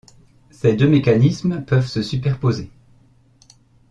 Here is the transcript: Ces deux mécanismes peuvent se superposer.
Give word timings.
Ces 0.49 0.75
deux 0.75 0.87
mécanismes 0.89 1.63
peuvent 1.63 1.85
se 1.85 2.01
superposer. 2.01 2.71